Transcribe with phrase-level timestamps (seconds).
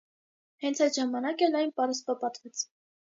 [0.63, 2.63] Հենց այդ ժամանակ էլ այն պարսպապատվեց։